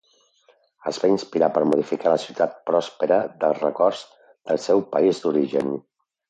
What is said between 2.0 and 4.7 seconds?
la ciutat pròspera dels records del